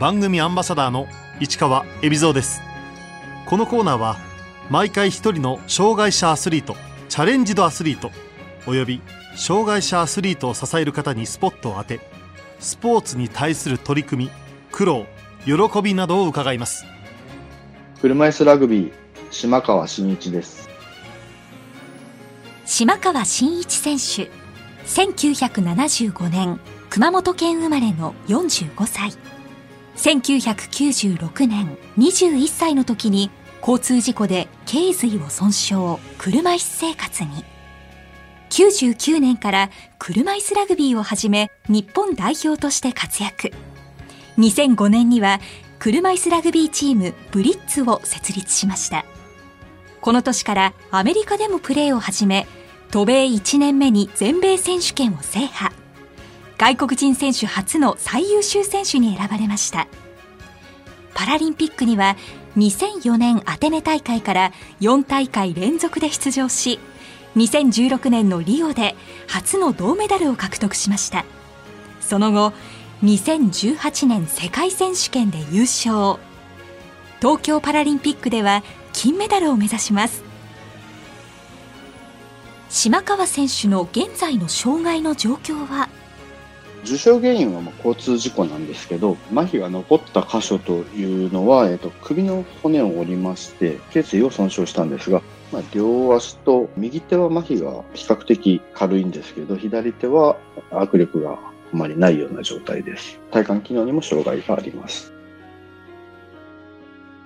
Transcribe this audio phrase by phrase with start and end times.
[0.00, 1.06] 番組アンバサダーの
[1.38, 2.60] 市川恵比蔵です。
[3.46, 4.16] このコーナーは
[4.68, 6.74] 毎回一人の障害者アスリート
[7.08, 8.10] チャレンジドアスリート
[8.66, 9.00] および
[9.36, 12.00] 障害者アスリートを支える方にスポットを当て
[12.58, 14.30] スポーツに対する取り組み
[14.72, 15.06] 苦労
[15.44, 16.84] 喜びなどを伺います。
[18.00, 18.92] 車椅子ラグビー
[19.30, 20.68] 島川真一です。
[22.66, 24.28] 島川真一選手
[24.86, 26.58] 1975年
[26.90, 29.12] 熊本県生まれの45歳
[29.96, 35.74] 1996年21歳の時に交通事故で頸髄を損傷
[36.18, 37.44] 車椅子生活に。
[38.50, 43.52] 99年から車椅子ラグビーを始め日本代表として活躍。
[44.38, 45.40] 2005年には
[45.78, 49.04] 車椅子ラグビーチームブリッツを設立しました。
[50.00, 52.46] この年からアメリカでもプレーを始め
[52.90, 55.74] 渡米1年目に全米選手権を制覇。
[56.56, 59.88] 外国人選手初の最優秀選手に選ばれました。
[61.14, 62.16] パラリンピックには
[62.56, 66.78] 2004年アテネ大会から4大会連続で出場し
[67.36, 68.94] 2016年のリオで
[69.28, 71.24] 初の銅メダルを獲得しました。
[72.00, 72.52] その後
[73.02, 76.18] 2018年世界選手権で優勝。
[77.20, 80.22] 東京パラリンピックでは金メダルを目指します。
[82.68, 85.88] 島川選手の現在の障害の状況は？
[86.84, 100.36] 受傷原因はま交通事故なんですけど、麻痺が残った箇所というのは、えっと、首の骨を折りまして、頸椎を損傷したんですが、まあ、両足と右手は麻痺が比較的軽いんですけど、左手は
[100.70, 101.38] 握力があ
[101.72, 103.18] まりないような状態です。
[103.30, 105.12] 体幹機能にも障害があります。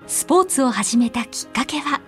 [0.07, 2.01] スポーツを始めたきっかけは？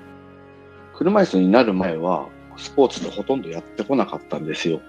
[0.94, 4.80] 車椅子になる前は、スポーツでほとんどやってこなかったんですよ。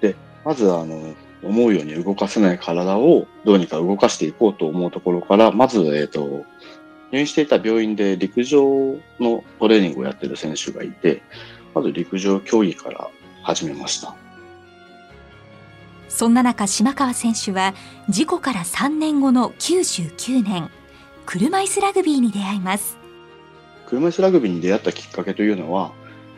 [0.00, 1.14] で、まずあの、
[1.46, 6.44] 思うように動かせない体をどうにか動かしていこうと思うところから、まず、えっ、ー、と、
[7.12, 11.22] 入院していた病院で陸上のトレーニングをやってる選手がいて、
[11.74, 13.08] まず陸上競技から
[13.42, 14.14] 始めました。
[16.08, 17.74] そんな中、島川選手は
[18.08, 20.70] 事故から3年後の99年、
[21.26, 22.98] 車椅子ラグビーに出会います。
[23.86, 25.92] 車椅子ラグビーに出会ったきっかけというのは、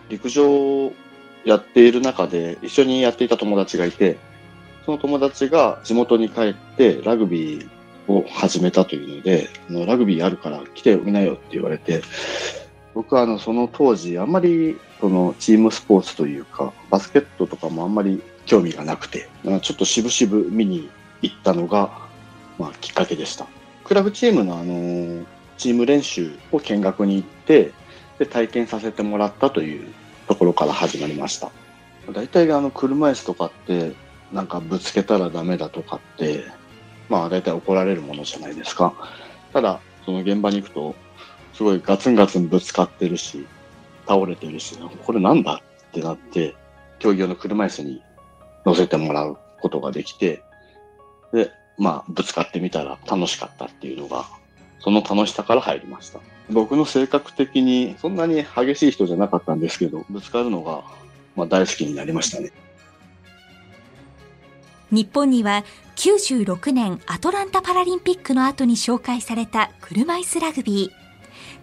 [0.09, 0.93] 陸上を
[1.45, 4.19] やっている中で一緒にやっていた友達がいて、
[4.87, 7.69] その友達が地元に帰ってラグビー
[8.07, 12.03] を始めたというので、あのラグビーあるから来てみなよって言われて、
[12.95, 20.89] 僕はあのその当時あんまりそのチームスポーツというか、バスケットとかもあんまり興味がなくて、ちょっと渋々見に
[21.21, 21.91] 行ったのが、
[22.57, 23.47] まあ、きっかけでした。
[23.85, 25.25] クラブチームのあの、
[25.59, 27.73] チーム練習を見学に行って、
[28.21, 29.93] で、体験させてもらったという
[30.29, 31.51] ところから始まりました。
[32.13, 33.93] 大体あの、車椅子とかって、
[34.33, 36.45] なんかぶつけたらダメだとかって、
[37.09, 38.93] まあ大体怒られるものじゃないですか。
[39.53, 40.95] ただ、その現場に行くと、
[41.53, 43.47] すごいガツンガツンぶつかってるし、
[44.07, 46.55] 倒れてるし、これなんだってなって、
[46.99, 48.03] 競技用の車椅子に
[48.65, 50.43] 乗せてもらうことができて、
[51.33, 54.27] で、まあ、ぶつかってみたら楽しかったっていうのが、
[54.81, 56.21] その楽しさから入りました。
[56.51, 60.85] 僕の性格的にそんなに激しい人じゃなかったんですけど、ぶつかるのが、
[61.35, 62.53] まあ、大好きになりましたね。
[64.93, 65.65] 日本には
[65.97, 71.07] 96年アトランタパラリンピックの後に紹介された車椅子ラグビー。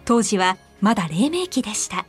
[0.04, 2.04] 当時はまだ黎明期でした。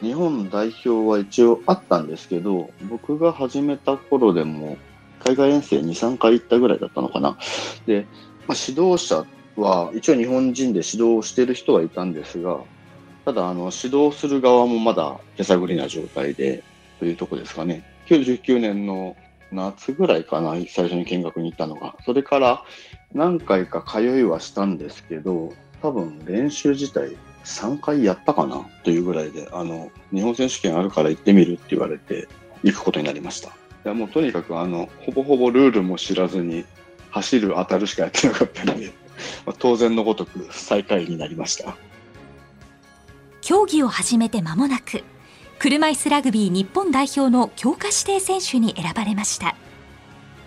[0.00, 4.76] 日本代表は一応あったんですけど僕が始めた頃でも
[5.24, 7.36] 海外遠征23回行ったぐらいだったのかな。
[7.86, 8.06] で、
[8.46, 12.60] まあ、指導者は一応日本人で指導してる人はいたんですが
[13.24, 16.62] ただあの指導する側もまだ手探りな状態で
[16.98, 17.84] というとこですかね。
[18.08, 19.16] 99年の
[19.52, 21.96] 夏ぐらいかな、最初に見学に行ったのが。
[22.04, 22.64] それから
[23.14, 25.52] 何回か通いはしたんですけど、
[25.82, 32.28] 多分練習自体3回やったかなというぐらいで、あの、日本選手権あるから行ってみるって言われて
[32.62, 33.50] 行くことになりました。
[33.50, 33.52] い
[33.84, 36.64] や、もうとにかくあの、ほぼほぼルールも知らずに
[37.10, 38.92] 走る当たるしかやってなかったので、
[39.46, 41.76] まあ、当然のごとく最下位になりました。
[43.40, 45.04] 競技を始めて間もなく、
[45.58, 49.56] 車椅子ラグビー日本代表の強化指定選手に選ばれました。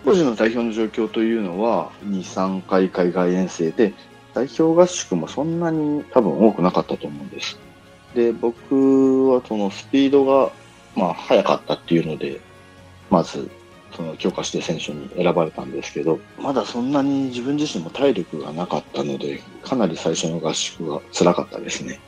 [0.04, 3.92] 当時の代表の状況というのは23回海外遠征で
[4.34, 7.58] 代表合宿もそんなに多分多くなかったと思うんです。
[8.14, 10.52] で僕はそのスピードが
[10.94, 12.40] まあ速かったっていうので
[13.10, 13.50] まず
[13.96, 21.98] その強化指定選手に選ばれたんですけどまだそんなに自分自身も体力がなかったのでかなり最初の合宿が辛かったですね。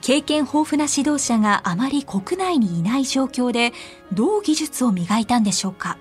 [0.00, 3.72] 経験豊富な指導者があまり国内にいない状況で
[4.12, 5.98] どう技術を磨いたんでしょうか？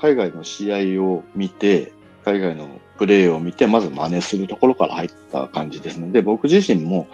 [0.00, 1.92] 海外の試合を見て
[2.24, 7.06] 海外のプレーを見て、まず真似するところから入った感じですので、僕自身も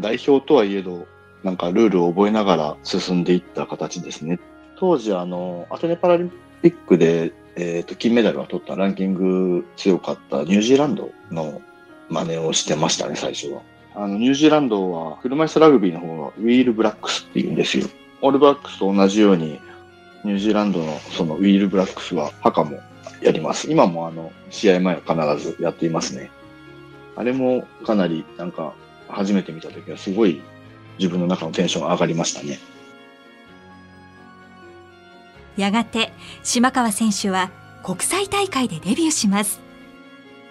[0.00, 1.06] 代表とはいえど、
[1.42, 4.40] なんかルールを覚えながら進んでいった形ですね。
[4.76, 6.32] 当時、あの、アテネパラリン
[6.62, 11.60] ピックで、えっ、ー、と、金メダルを取ったランキング強かったニュージーランドの
[12.08, 13.62] 真似をしてましたね、最初は。
[13.94, 17.86] あの、ニュージーランドは車椅子ラグビーの方がウィールブラックスって言うんですよ。
[18.22, 19.60] オールブラックスと同じように、
[20.24, 22.80] ニュージーランドのそのウィールブラックスは墓も
[23.22, 23.70] やります。
[23.70, 26.30] 今もあの、試合前は必ずやっていますね。
[27.16, 28.74] あれもかなりなんか、
[29.08, 30.40] 初めて見た時はすごい
[30.98, 32.58] 自分の中のテンションが上がりましたね。
[35.56, 36.12] やがて
[36.42, 37.52] 島川選手は
[37.84, 39.60] 国際大会でデビューします。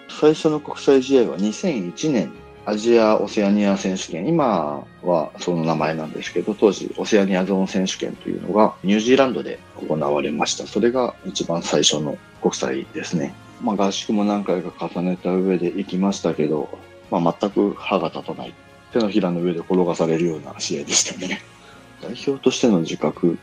[0.08, 2.32] 最初の国際試合は2001年
[2.66, 10.66] アジア・オセアニア選手権、今はその名前なんですけど、当時オセアニアゾーン選手権というのがニュージーランドで行われました。
[10.66, 13.34] それが一番最初の国際ですね。
[13.62, 16.78] まあ合宿も何回か重ねた上で行きましたけど、
[17.10, 18.54] まあ全く歯が立たない。
[18.92, 21.42] 手のひらの上で転がされるような試合でしたね。
[22.00, 23.36] 代表としての自覚。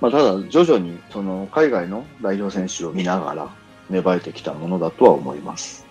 [0.00, 3.48] まあただ徐々にその海外の代表選手を見ながら
[3.88, 5.83] 芽生えてきたものだとは思います。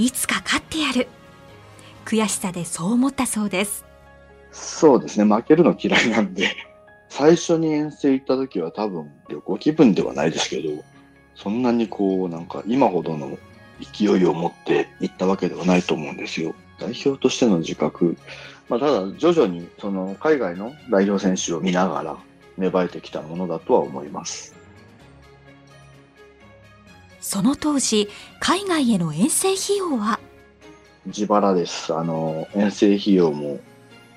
[0.00, 1.08] いつか勝ってやる。
[2.06, 3.84] 悔しさでそう思ったそうです。
[4.50, 5.26] そうですね。
[5.26, 6.56] 負けるの嫌いなんで。
[7.10, 10.82] 最初に遠征行った時は多分旅行気分ではないですけど
[11.34, 13.36] そんなにこうなんか今ほどの
[13.80, 16.54] 勢いを持って行ったわけではないと思うんですよ。
[16.78, 18.16] 代表としての自覚。
[18.70, 22.16] まあ、ただ徐々にその海外の代表選手を見ながら
[22.56, 24.59] 芽生えてきたものだとは思います。
[27.20, 28.08] その当時、
[28.40, 30.18] 海外への遠征費用は？
[31.06, 31.94] 自腹です。
[31.94, 33.60] あの、遠征費用も、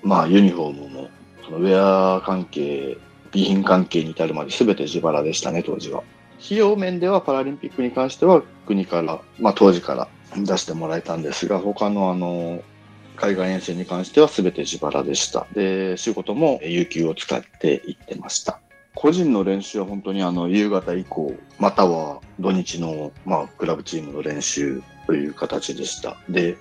[0.01, 1.09] まあ、ユニフォームも、
[1.45, 2.97] そのウェア関係、
[3.31, 6.03] 備品関係に至るまで全て自腹でしたね、当時は。
[6.43, 12.61] 費用面ではパラリンピックに関しては国から、まあ当時から出してもらえたんですが、他のあの、
[13.15, 15.47] 海外遠征に関しては全て自腹でした。
[15.53, 18.59] で、仕事も有給を使って行ってました。
[18.95, 26.17] 個人の練習は本当にあの夕方以降、または土日の、まあ、クラブチームの練習という形でした。
[26.29, 26.57] で、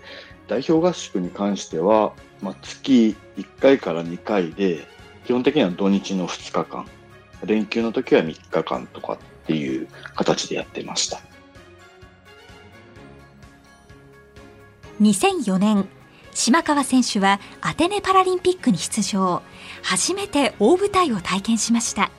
[0.48, 4.86] 代表合宿に関しては、まあ、月1回から2回で、
[5.26, 6.86] 基本的には土日の2日間、
[7.44, 11.20] 連休の時は3日間とかっていう形でやってました。
[15.00, 15.88] 2004年、
[16.32, 19.42] 島川選手はアテネパラリンピックに出場。
[19.82, 22.10] 初めて大舞台を体験しました。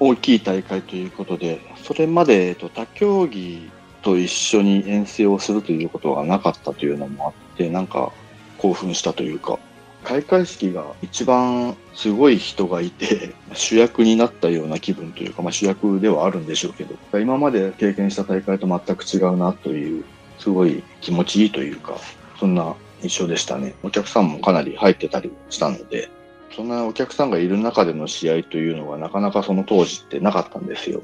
[0.00, 3.70] 大きい大会ということで、それまで、えっと、他競技
[4.02, 8.10] と一緒に遠征をするということがなかったというのもあって、なんか
[8.56, 9.58] 興奮したというか、
[10.02, 20.04] 開会式が一番すごい人がいて、 主役になったような気分というか、まあ、主役ではあるんでしょうけど、今まで経験した大会と全く違うなという、
[20.38, 21.98] すごい気持ちいいというか、
[22.38, 23.74] そんな印象でしたね。
[23.82, 26.08] お客さんもかなり入ってたりしたので、
[26.54, 31.02] そんなお客さんがいる中での試合というのはなかなかその当時ってなかったんですよ。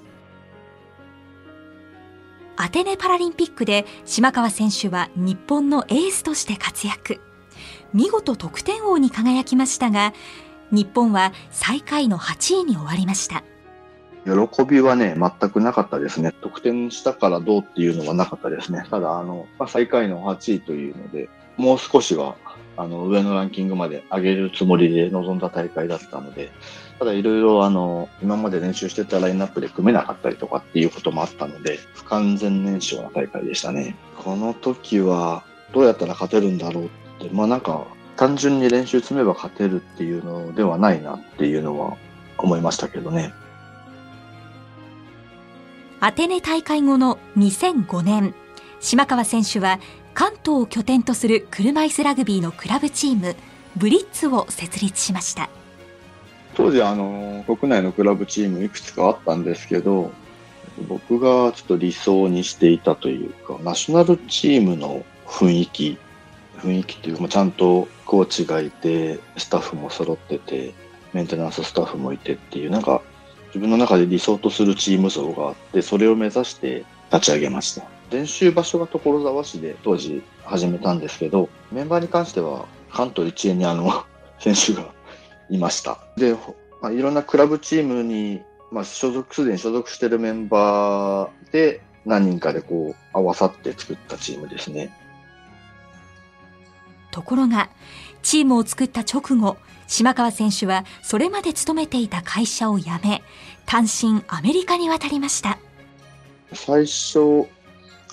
[2.56, 7.20] アテネパラリンピックで島川選手は日本のエースとして活躍。
[7.92, 10.14] 見事得点王に輝きましたが、
[10.70, 13.44] 日本は最下位の8位に終わりました。
[14.24, 16.32] 喜びはね、全くなかったですね。
[16.32, 18.84] 得点したからどうっていうのはなかったですね。
[18.90, 22.36] ただ、あの、まあ、最下位の8位というので、もう少しは
[22.76, 26.50] あの、上のランキングまで上げるつもりで臨んだ大会だったので、
[26.98, 33.96] ただいろいろあの、今まで練習してたラインナップで組めなかったりとかっていうこともあったので、不完全燃焼な大会でしたね。
[34.18, 41.96] この時は、どうやったら勝てるんだろうって、まあなんか、単純に練習積めば勝てるっていうのではないなっていうのは
[42.38, 43.32] 思いましたけどね。
[46.00, 48.34] アテネ大会後の2005年、
[48.80, 49.80] 島川選手は
[50.16, 53.36] 関東を拠点とする車椅子ラグビーのクラブチーム
[53.76, 55.50] ブリッツを設立しました。
[56.54, 60.10] 当時あの国内のクラブチームいくつかあったんですけど
[60.88, 65.98] 僕がちょっと理想にしていたというかナショナルチームの雰囲気
[66.60, 70.72] 雰囲気っていうかちゃんとコーチがいてスタッフも揃ってて
[71.12, 73.02] メンテナンススタッフもいてっていうなんか
[73.48, 77.95] 自分の中で理想とするチーム像があってそれを目指して立ち上げました。
[78.10, 84.04] 練習場所が所沢市で当時始めたんですけど、メンバーに関しては関東一円にあの
[84.38, 84.92] 選手が
[85.50, 85.98] いました。
[86.16, 86.34] で、
[86.80, 94.92] まあ、いろんなクラブチームに、まあ、所属、すでに所属してるメンバーで何人かでこう合わさって作ったチームですね。
[97.10, 97.70] ところが、
[98.22, 103.22] チームを作った直後、島川選手はそれまで勤めていた会社を辞め、
[103.64, 105.58] 単身アメリカに渡りました。
[106.52, 107.46] 最初、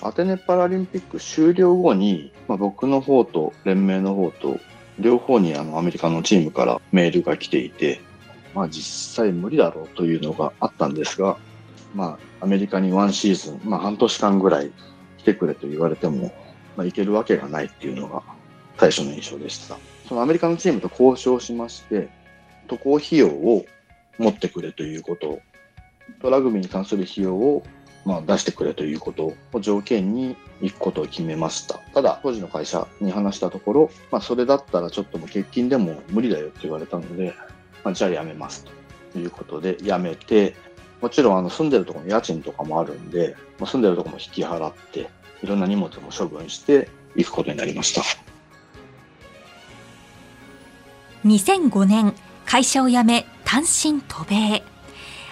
[0.02, 4.58] アテネパラリンピック終了後に、まあ、僕の方と連盟の方と、
[4.98, 8.00] 両方にあのアメリカのチームからメールが来ていて、
[8.54, 11.36] まあ実際無理だろうというのがあったんですが、
[11.94, 14.70] まあアメリカにワンシーズン、まあ半年間ぐらい
[15.18, 16.32] 来てくれと言われても、
[16.76, 18.22] まあ行けるわけがないっていうのが
[18.78, 19.76] 最初の印象でした。
[20.08, 22.08] そのアメリカのチームと交渉しまして、
[22.68, 23.64] 渡航費用を
[24.18, 25.40] 持ってくれということ
[26.20, 27.64] と、ラグビーに関する費用を
[28.04, 31.78] まあ、出してくれということを条件に行くことを決めました。
[31.94, 37.34] ただ、当時の会社に話したところ、まあ、それだったらちょっとも欠勤でも無理だよって言われたので、
[37.82, 38.66] まあ、じゃあ辞めます
[39.12, 40.54] ということで辞めて、
[41.00, 45.08] もちろんあの住んでるところの家賃とかもあるんで、まあ、住んでるところも引き払って、
[45.42, 48.02] いろんな荷物も処分して行くことになりました。
[51.24, 54.73] 2005年、会社を辞め単身渡米。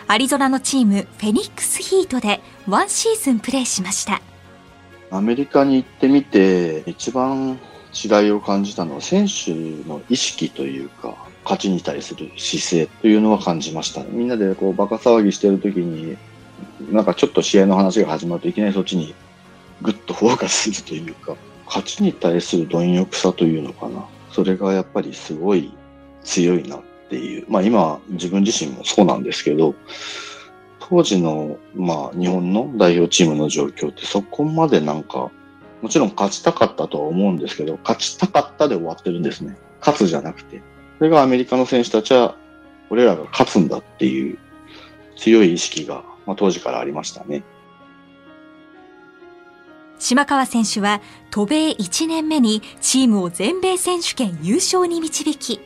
[0.06, 4.20] アリゾナのチームフェニックスヒートでワンシーズンプレーしました。
[5.10, 7.58] アメリカに行ってみて一番
[7.92, 9.52] 違いを感じたのは選手
[9.88, 16.16] の意識というか勝ちに対する姿勢というのは感じましたみんなでこうバカ騒ぎしてる時に
[16.90, 19.14] なんかちょっと試合の話が始まるといきなりそっちに
[19.82, 24.04] グッとフォーカスするというか勝ちに対する貪欲さというのかな。
[24.30, 25.72] それがやっぱりすごい
[26.22, 26.78] 強いな
[27.12, 29.74] っていう、まあ今自分自身もそうなんですけど、
[30.80, 35.30] 当時の、まあ日本の代表チームの状況ってそこまでなんか、
[35.82, 39.58] もちろん勝ちたかったとは思うんですけど、勝ちたかったで終わってるんですね。
[39.80, 40.62] 勝つじゃなくて。
[40.96, 42.36] それがアメリカの選手たちは、
[42.88, 44.38] 俺らが勝つんだっていう
[45.16, 47.42] 強い意識が、まあ、当時からありましたね。
[49.98, 51.00] 島川選手は
[51.30, 55.60] 渡米1年目にチームを全米選手権優勝に導き、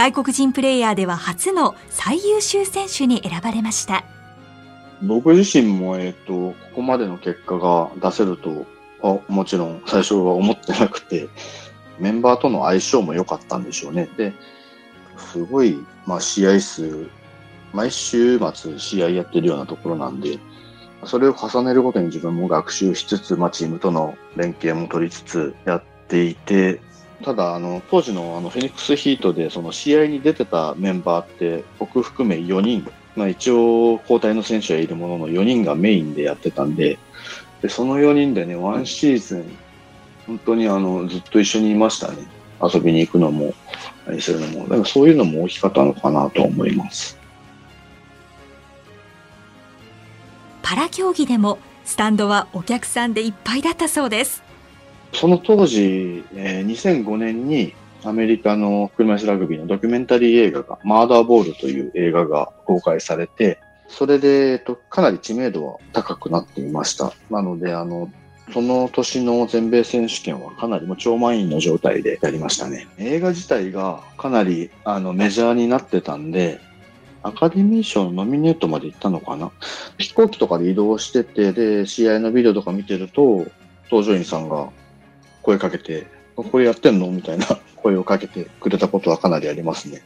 [0.00, 4.02] 外国人プレーヤーでは初の最優秀選手に選ばれました
[5.02, 8.64] 僕自身も、え、ー、と、ここまでの結果が出せると
[9.02, 11.28] あもちろん最初は思ってなくて、
[11.98, 14.08] メンバーとの相性も良かったんでしょうね。
[14.16, 14.32] で、
[15.18, 17.06] すごい、まあ、試合数、
[17.74, 20.38] 毎週末試合やってるようなところなんで、
[21.04, 26.80] それを重ねるごとに自分も学習しつつ、まあ、チームとの連携も取りつつやっていて、
[27.22, 36.98] ただ、あの、当時のあのフェニックスヒートでその試合に出てたメンバーって、僕含め4人、まあ一応交代の選手はいるものの4人がメインでやってたんで、
[37.62, 39.56] で、その4人でね、ワンシーズン、
[40.26, 42.16] 本当にあの、ずっと一緒にいましたね。
[42.62, 43.54] 遊びに行くのも、
[44.06, 44.62] 何するのも。
[44.62, 47.18] だからそういうのも大きかったのかなと思います。
[50.62, 54.49] パラ競技でも、スタンドはお客さんでいっぱいだったそうです。
[55.12, 57.74] その当時、えー、2005年に
[58.04, 67.12] アメリカの車椅子ラグビーのドキュメンタリー映画が、マーダーボールという映画が公開されて、それで、えっと、かなり知名度は高くなっていました。
[67.28, 68.10] なので、あの、
[68.52, 72.88] その年の全米選手権はかなりも超満員の状態でやりましたね。
[72.98, 76.60] 映画自体がかなりあのメジャーになってたんで、
[77.22, 79.52] アカデミー賞のノミネートまで行ったのかな？
[79.98, 83.46] 飛行機とかで移動してて、で、試合のビデオとか見てると、
[83.90, 84.70] 搭乗員さんが
[85.42, 86.06] 声かけて、
[86.36, 87.08] これやってんの？
[87.08, 90.02] みたいな 声をかけてくれたことはかなりありますね。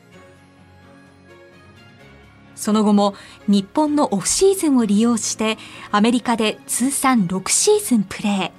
[2.56, 3.14] その後も
[3.46, 5.58] 日本のオフシーズンを利用して
[5.90, 8.50] アメリカで通算6シーズンプレー。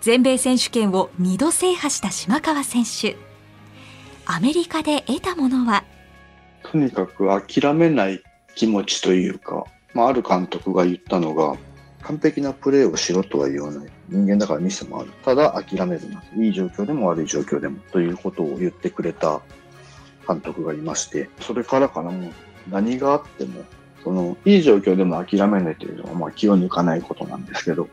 [0.00, 3.16] 全米選手権を2度制覇した島川選手。
[4.26, 5.84] アメリカで得たものは？
[6.62, 8.22] とにかく諦めない
[8.54, 11.56] 気持ちというか、まあ、ある監督が言ったのが、
[12.04, 13.90] 完璧なプレーをしろとは言わない。
[14.08, 15.10] 人間だからミスもある。
[15.24, 16.22] ただ諦めずな。
[16.36, 19.40] いい状況でも悪い状況でもということを言ってくれた
[20.28, 22.32] 監督がいまして、それからかな、もう
[22.70, 23.64] 何があっても、
[24.02, 27.88] その、いい状況でも諦めないというのは、まあ気を抜かないことなんですけど、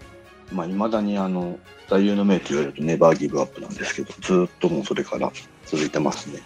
[0.52, 1.58] まあ未だにあの、
[1.90, 5.32] 座右の銘と言われるとネバーギブアップなんですけど、ずっともうそれから
[5.66, 6.42] 続いてますね。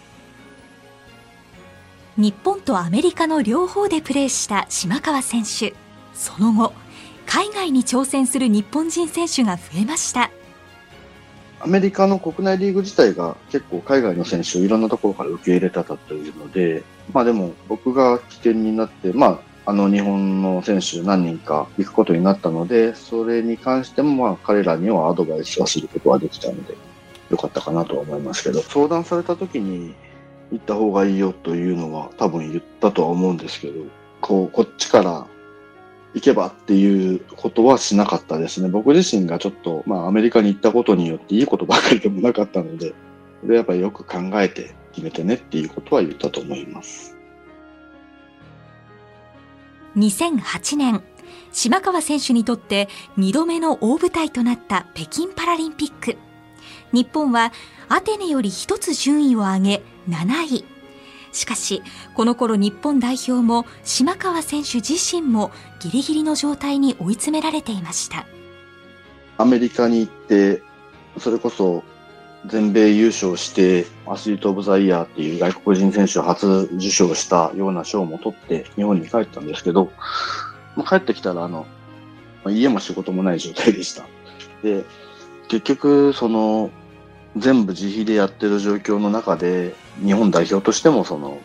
[2.16, 5.74] 日本とアメリカの両方でプレーした島川選手。
[6.14, 6.72] その後、
[7.26, 10.30] 海外に挑戦する日本人選手が増えました。
[11.60, 26.76] アメリカの国内リーグ自体が結構海外の選手をいろんなところから受け入れたというので、まあでも僕が起点になって、まああの日本の選手何人か行くことになったので、それに関してもまあ彼らにはアドバイスはすることができたので、
[27.30, 29.94] よかったかなとは思いますけど、相談された時に
[30.52, 33.84] 行った方がいいよというのは多分言ったとは思うんですけど、
[34.20, 35.26] こう、こっちから
[36.14, 38.68] 行けばっていうことはしなかったですね。
[38.68, 42.94] 僕自身がちょっと、まあアメリカに行ったことによっていいことばかりでもなかったので、
[43.44, 47.16] でやっぱりよく考えて決めてねっていうことは言ったと思います。
[49.96, 51.02] 2008年、
[51.52, 56.16] 島川選手にとって2度目の大舞台となった北京パラリンピック。
[56.92, 57.52] 日本は
[57.88, 60.75] アテネより一つ順位を上げ7位。
[61.36, 61.82] しかし、
[62.14, 65.50] この頃日本代表も島川選手自身も
[65.80, 68.26] ギリギリの状態に追い詰められていました。
[69.36, 70.62] アメリカに行って、
[71.18, 71.84] それこそ
[72.46, 79.90] 全米優勝して、アスリート・オブ・ザ・イヤーっていう外国人選手を初受賞したような賞も取って日本に帰ったんですけど、
[80.74, 81.66] まあ、帰ってきたら、あの、
[82.48, 84.04] 家も仕事もない状態でした。
[84.62, 84.84] で、
[85.48, 86.70] 結局、その、
[87.36, 89.74] 全部自費でやってる状況の中で、
[90.04, 91.38] 日本代表としてもその、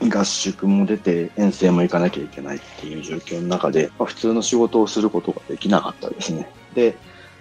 [0.00, 6.50] 合宿も出て遠征も行かなきゃいけないっていう状況の中で、まあ、普通の仕事をすることができなかったですね。
[6.74, 6.96] で、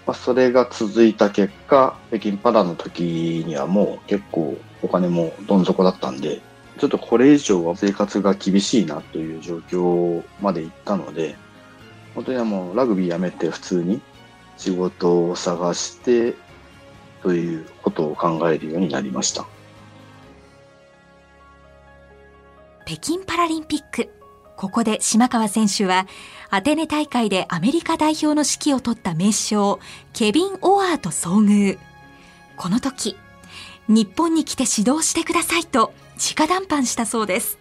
[0.08, 6.42] まあ、それが続いた結果、北京パラの時にはもう結構お金もどん底だったんで、
[6.78, 11.36] ちょっとこれ以上は生活が厳しいなという状況まで行ったので、
[12.14, 14.02] 本当にはもうラグビーやめて普通に
[14.58, 16.36] 仕事を探して
[17.26, 19.48] ということを考えるようになりました。
[22.86, 24.12] 北京パラリンピック。
[24.56, 26.06] ここで島川選手は、
[26.52, 29.80] アテネ大会でアメリカ代表の指揮を取った名将、
[30.14, 31.80] ケビン・オアーと遭遇。
[32.58, 33.18] この時、
[33.88, 37.58] 日本に来て指導してくださいと直談判したそうです。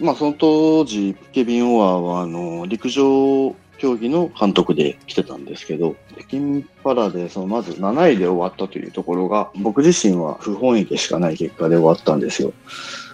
[0.00, 12.52] まあ、その当時、ケビン・オアーは、あの、陸上競技の監督で来てたんですけど、北京パラで、そのまず7位で終わったというところが、僕自身は不本意でしかない結果で終わったんですよ。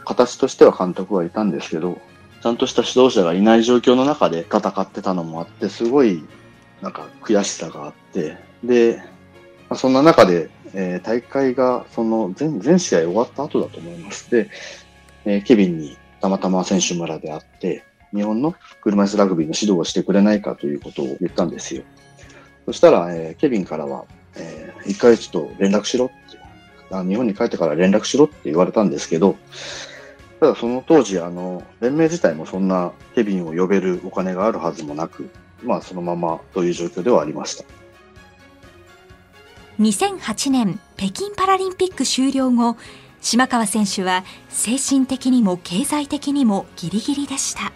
[0.04, 1.98] 形としては監督はいたんですけど、
[2.42, 6.22] ちゃんとした指導者がいない状況の中で戦ってたのもあって、すごい
[6.82, 9.02] なんか悔しさがあって、で、
[9.68, 14.30] まあ、そんな中で、えー、大会がその全全試合終わった後だと思います。
[14.30, 14.50] で、
[15.24, 21.82] えー、ケビンにたまたま選手村で会って、日本の車椅子ラグビーの指導をしてくれないかということを言ったんですよ。
[22.66, 24.04] そしたら、えー、ケビンからは、
[24.36, 26.44] えー、1ヶ月と連絡しろって
[26.90, 29.36] あ、日本に帰ってから連絡しろって言われたんですけど、
[30.40, 35.30] ただその当時、あの、連盟自体もそんなケビンを呼べるお金があるはずもなく、
[35.62, 37.64] まあそのままという状況ではありました。
[39.80, 42.76] 2008年北京パラリンピック終了後、
[43.20, 47.72] 島川選手は精神的にも経済的にもギリギリでした。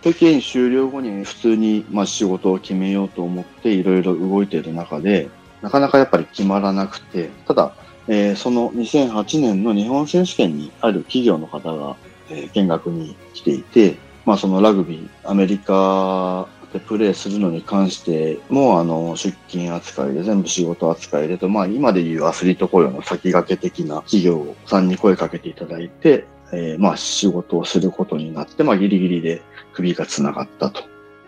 [0.00, 5.28] 北京終了後に普通にまあ仕事を決めようと思っていろいろ動いている中で、
[5.62, 7.74] なかなかやっぱり決まらなくて、ただ
[8.12, 11.96] えー、その2008年の日本選手権にある企業の方が、
[12.28, 29.40] えー、見学に来ていて、まあそのラグビー、アメリカでプレーするのに関しても、あの、出勤扱いで全部仕事扱いでと、まあ今でいうアスリート雇用の先駆け的な企業さんに声かけていただいて、えー、まあ仕事をすることになって、まあギリギリで
[29.80, 30.82] 首が繋がったと。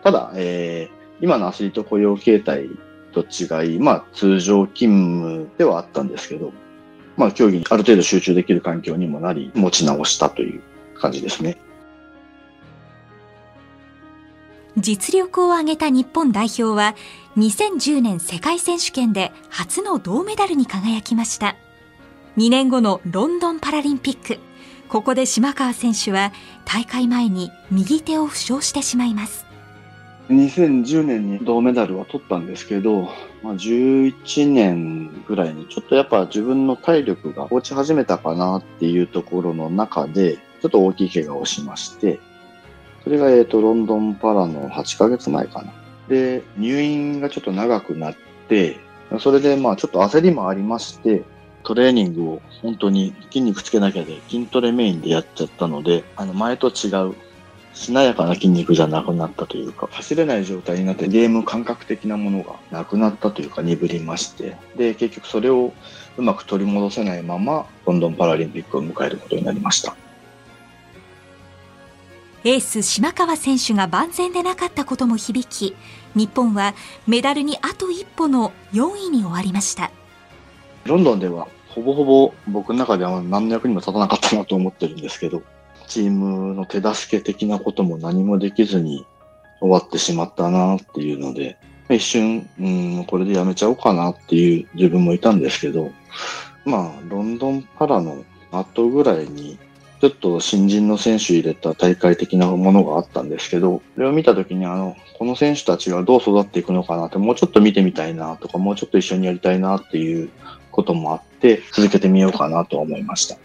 [0.04, 2.68] ただ、えー、今のアスリート雇用形態
[3.12, 6.52] と違い、まあ通常勤務ではあったんですけど、
[7.16, 10.62] まあ競技にある程度集中できる環境にもなり、持ち直したという
[10.94, 11.58] 感じですね。
[14.76, 16.94] 実力を上げた日本代表は
[17.36, 21.56] 2010年世界選手権で初の銅メダルに輝きました。
[22.38, 24.38] 2年後のロンドンパラリンピック。
[24.92, 26.34] ここで島川選手は
[26.66, 29.46] 大会前に右手を負傷してしまいます。
[30.28, 33.08] 2010年に銅メダルは取ったんですけど、
[33.42, 42.20] まあ、11年ぐらいにちょっとやっぱ自分の体力が落ち始めたかなっていうところの中で、ちょっと大きい怪我をしまして、
[43.02, 45.72] それが、えっ、と、ロンドンパラの8ヶ月前かな。
[46.10, 48.14] で、入院がちょっと長くなっ
[48.46, 48.78] て、
[49.20, 51.22] それでまあちょっと焦りもありまして、
[51.64, 57.14] トレーニングを本当に筋肉つけなきゃで筋トレメインでやっちゃったので、あの前と違う
[57.74, 65.72] しなやかな筋肉じゃなくなったというか、走れない状態になってゲーム感覚的なものがなくなったというか鈍りまして、で、結局それを
[66.16, 69.96] うまく取り戻せないまま、ロンドンパラリンピックを迎えることになりました。
[72.44, 75.76] エース島川選手が万全でなかったことも響き、
[76.14, 76.74] 日本は
[77.06, 79.92] メダルにあと一歩の4位に終わりました。
[80.84, 85.42] ロンドンではほぼほぼ僕の中では何の役にも立たなかったなと思ってるんですけど、
[85.86, 89.06] チームの手助け的なことも何もできずに
[89.60, 91.56] 終わってしまったなっていうので、
[91.88, 95.92] 一瞬、うん、これでやめちゃおうかなっていう自分もいたんですけど、
[96.64, 99.58] まあ、ロンドンパラの後ぐらいに、
[100.00, 110.30] ちょっと新人の選手入れた大会的なものがあったんですけど、それを見たときに、あの、この選手たちがどう育っていくのかなって、もうちょっと見てみたいなとか、もうちょっと一緒にやりたいなっていう
[110.72, 113.36] こともあって、続けてみようかなと思いました。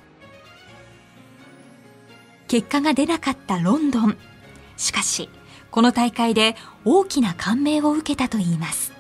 [2.48, 4.18] 結果が出なかったロンドン。
[4.78, 5.30] しかし、
[5.70, 8.94] この大会で大きな感銘を受けたといいます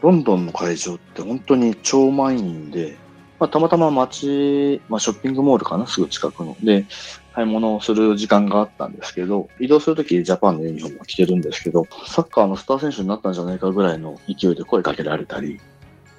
[0.00, 2.96] ロンドンの会場って本当に超満員で、
[3.40, 6.56] まあ、たまたま街、まあ、ショッピングモールかな、すぐ近くの。
[6.62, 6.86] で、
[7.34, 15.60] 買い物をする時間があったんですけど、移動するときジャパンのユニフォームを着てるんですけど、サッカーのスター選手になったんじゃないかぐらいの勢いで声かけられたり、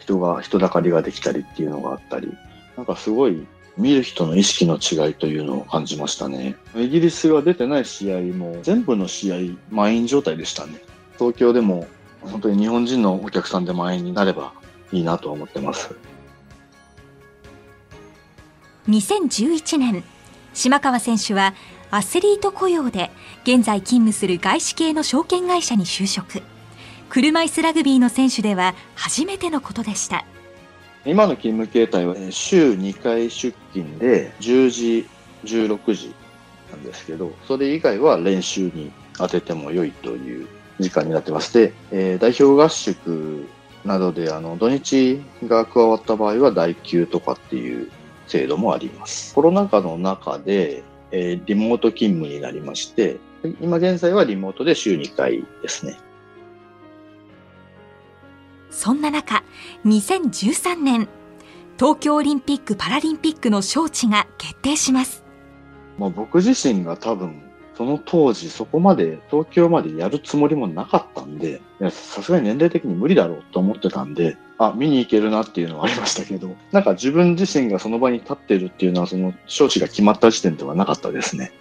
[0.09, 2.35] 人が、人だかりができたりっていうのがあったり、
[2.75, 3.45] なんかすごい
[3.77, 6.55] 見る人の意識の違いというのを感じましたね。
[6.75, 9.35] イギリスが出てない試合も全部の試合
[9.69, 10.81] 満員状態でしたね。
[11.19, 11.87] 東京でも
[12.21, 14.53] 本当に日本人のお客さんで満員になれば
[14.91, 15.95] いいなと思ってます。
[18.87, 20.03] 2011年、
[20.55, 21.53] 島川選手は
[21.91, 23.11] アスリート雇用で
[23.43, 26.41] 現在勤務する外資系の証券会社に就職。
[27.09, 30.25] 車椅子ラグビーの選手では初めてのことでした。
[31.05, 35.09] 今の勤務形態は週2回出勤で10時、
[35.43, 36.13] 16時
[36.71, 40.47] なんですけど、それ以外は練習に当てても良いという
[40.79, 43.47] 時間になってまして、えー、代表合宿
[43.83, 47.89] などであの土日が加わった場合は代休とかっていう
[48.27, 49.33] 制度もあります。
[49.33, 53.17] コロナ禍の中で、えー、リモート勤務になりまして、
[53.61, 55.97] 今現在はリモートで週2回ですね。
[58.69, 59.43] そんな中、
[59.85, 61.07] 2013年、
[61.77, 65.23] 東京オリンピック・パラリンピックの招致が決定します。
[65.97, 67.41] まあ、僕自身が多分
[67.79, 81.53] その当時そこまで東京までやるつもりもなかったんで、さすがに年齢的に無理だろうと思ってたんで、あ、見に行けるなっていうのはありましたけど、なんか自分自身がその場に立ってるっていうのは、その招致が決まった時点ではなかったですね。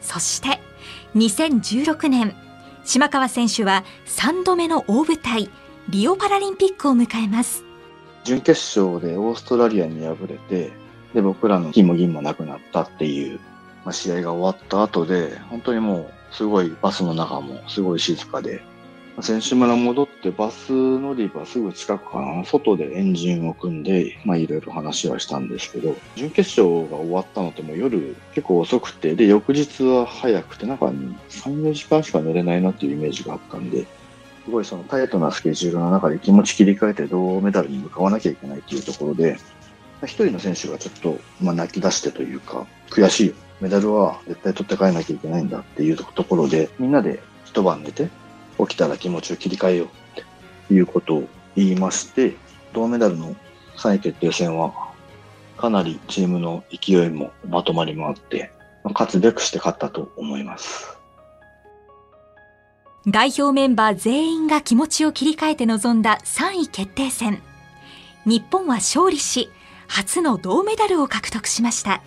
[0.00, 0.62] そして、
[1.14, 2.34] 2016年、
[2.84, 5.50] 島川選手は3度目の大舞台、
[5.88, 7.64] リオパラリンピックを迎えます。
[8.24, 10.72] 準決勝でオーストラリアに敗れて、
[11.14, 13.40] で、僕らの金も銀もなくなったっていう
[13.84, 18.62] まあ、試合が終わった後で、本当にもう、すごいバスの中もすごい静かで、
[19.22, 33.86] 選手村戻ってバス乗り場すぐ近くかな、外でエンジンを組んで、まあいろいろ話はしたんですけど、準決勝が終わったのってもう夜結構遅くて、で、翌日は早くて、中に3、4時間しか寝れないなっていうイメージがあったんで、
[34.44, 39.38] すごいそのタイトなスケジュールの中で気持ち切り替えて銅メダルに向かわなきゃいけないっていうところで、
[40.02, 43.34] 一人の選手がちょっと、まあ、泣き出してというか、悔しいよ。
[43.60, 48.08] メダルは絶対取って帰らなきゃいけないんだっていうところで、みんなで一晩寝て、
[48.58, 49.90] 起きたら気持ちを切り替えようっ
[50.68, 52.36] ていうことを言いまして、
[52.72, 53.34] 銅メダルの
[53.76, 54.72] 3位決定戦は、
[55.56, 58.52] かなりチームの勢いもまとまりもあって、
[58.84, 60.98] 勝つべくして勝ったと思います。
[63.06, 67.42] 代表メンバー全員が気持ちを切り替えて臨んだ3位決定戦。
[68.24, 69.50] 日本は勝利し、
[69.86, 72.02] 初の銅メダルを獲得しました。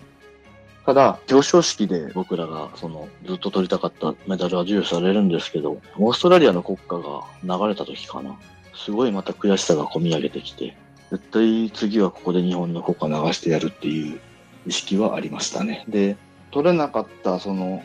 [0.88, 8.38] ただ、表彰式で僕らがそのずっと取りたかったメダルは授与されるんですけど、オーストラリアの国歌が流れた時かな。
[8.74, 10.78] すごいまた悔しさが込み上げてきて、
[11.10, 14.18] 絶対次はここで日本の国歌流してやるっていう
[14.66, 15.84] 意識はありましたね。
[15.88, 16.16] で、
[16.52, 17.82] 取れなかったその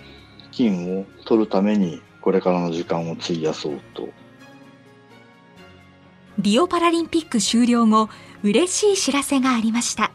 [0.52, 4.08] 金を取るためにこれからの時間を費やそうと。
[6.40, 8.08] リオパラリンピック終了後、
[8.44, 10.13] 嬉しい知らせがありました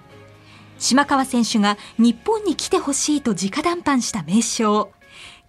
[0.78, 4.90] 島川選手が日本に来てほしいと直談判した名称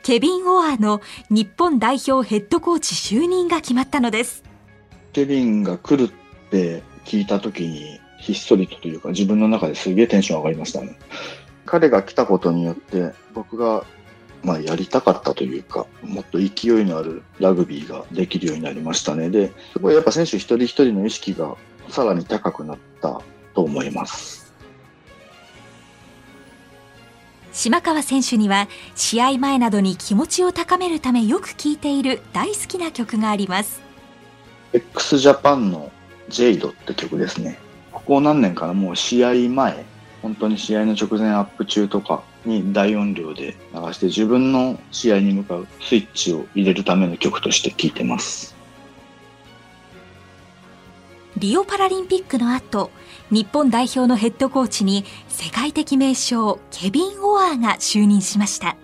[0.01, 4.43] ケビン・オアーの日本代表ヘッドコーチ就任が決まったのです
[5.13, 10.97] ケビンが来るって聞いた時にひっそりとというか自分の中ですげえテンション上がりましたね
[11.65, 13.85] 彼が来たことによって僕が
[14.43, 19.29] まあ、やりたかったというか、もっと勢いのあるラグビーができるようになりましたね。
[19.29, 21.57] で、すごいやっぱ選手一人一人の意識が
[21.89, 23.21] さらに高くなった
[23.53, 24.38] と思います。
[27.51, 33.81] 島川選手には試合前などに気持ちを高めるためよく聴いている大好きな曲があります。
[34.73, 35.91] x ジャパンの
[36.29, 37.57] 「ジェイドって曲ですね。
[37.91, 39.85] ここ何年かなもう試合前
[40.21, 48.55] 本当に試合の直前アップ中とかに大音量で流して自分の試合に向かうスイッチを入れるための曲として聴いてます。
[51.37, 52.91] リオパラリンピックの後、
[53.31, 58.75] 日本代表のヘッドコーチに世界的名将ケビン・オアーが就任しました。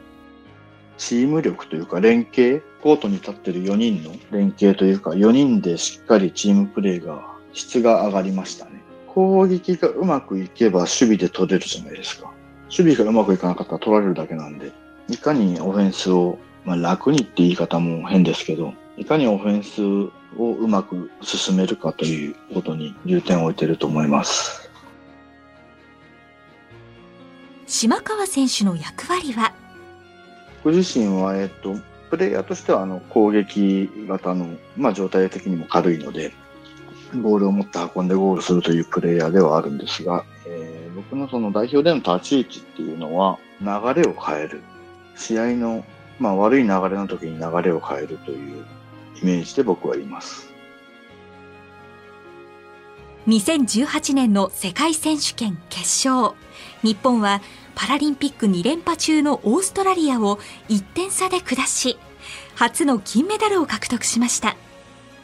[0.97, 8.83] チーム力というか連携、コートに立ってる4人の連携というか4人でしっかりチームプレーが質が上がりましたね。
[9.07, 12.31] 攻撃がうまくいけば守備で取れるじゃないですか。
[12.65, 14.71] 守備がうまくいかなかったら取られるだけなんで、
[15.09, 24.69] いかにオフェンスを、まあ、楽にって言い方も変ですけど、いかにオフェンスをうまく進めるかということに重点を置いていると思います。
[27.67, 29.53] 島川選手の役割は？
[30.63, 31.75] 僕自身は、えっと、
[32.09, 36.33] プレイヤーとしてはあの攻撃型の、まあ、状態的にも軽いので、
[37.13, 43.67] ボールを持って運んでゴールするというプレイヤーではあるんですが、えー、僕のその代表での立ち位置っていうのは、流
[44.01, 44.61] れを変える。
[45.15, 45.85] 試合の、
[46.19, 48.65] まあ、悪い流れの時に流れを変えるという
[49.21, 50.53] イメージで僕はいます。
[53.27, 56.35] 2018年の世界選手権決勝。
[56.83, 57.41] 日本は
[57.73, 60.37] パラリンピック2連覇中のオーストラリアを
[60.69, 61.97] 1点差で下し、
[62.55, 64.55] 初の金メダルを獲得しました。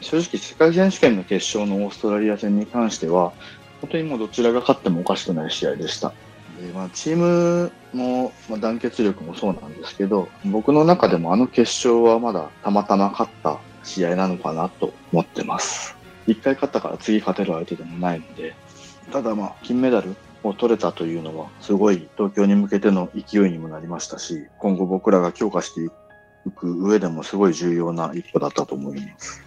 [0.01, 3.33] 正直世界選手権の決勝のオーストラリア戦に関しては、
[3.81, 6.13] 本当にもうどちらが勝ってもおかしくない試合でした。
[6.59, 15.95] でまあ、チームの、まあ、団結力もそうなんですけど、僕の中でもあの決勝はまだたまたま勝った試合なのかなと思ってます。
[16.27, 18.55] 一回勝ったから次勝てる相手でもないので、
[19.11, 25.89] ただまあ、金メダルを取れたというのは、すごい東京に向けての勢いにもなりましたし、今後僕らが強化してい
[26.51, 29.43] く上でもすごい重要な一歩だったと思います。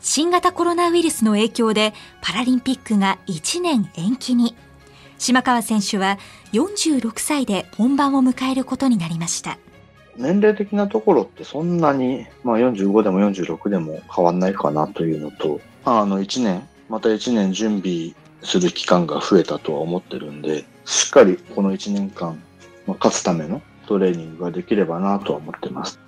[0.00, 4.56] 新型コロナウイルスの影響でパラリンピックが1年延期に。
[5.18, 6.18] 島川選手は
[6.52, 9.58] 46歳で本番を迎えることになりました。
[10.18, 22.40] 年齢的なところってそんなに、まあ、45でも46でも変わんないかなというのと、まあ、あの1年また1年準備する期間が増えたとは思ってるんで、しっかりこの1年間、
[22.86, 25.98] まあ、勝つためのトレーニングができればなとは思ってます。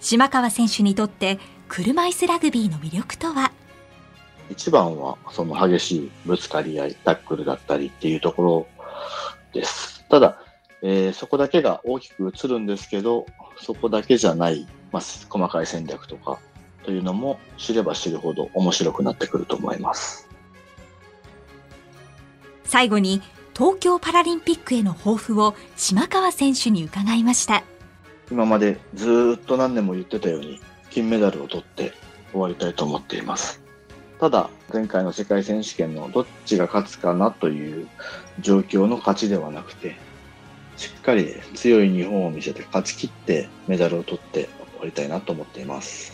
[0.00, 3.50] 島川選手にとって車椅子ラグビーの魅力とは？
[4.50, 8.66] 一番はその激しいぶつかり合い、タックルだったりっていうところ
[9.54, 10.04] です。
[10.10, 10.38] ただ、
[10.86, 13.24] えー、そこだけが大きく映るんですけど、
[13.56, 16.38] そこだけじゃない、まあ、細かい戦略とか、
[16.84, 20.28] というのも知れば知るほど面白くなってくると思います。
[22.64, 23.22] 最後に
[23.56, 27.64] 東京パラリンピックへの抱負を島川選手に伺いました。
[28.30, 31.94] 今までずっと何年も言ってたように金メダルを取って
[32.32, 33.62] 終わりたいと思っています。
[34.20, 37.88] ただ前回の世界選手権のどっちが勝つかなという
[38.40, 39.96] 状況の勝ちではなくて
[40.76, 46.13] しっかり強い日本を見せて勝ち切ってメダルを取って終わりたいなと思っています。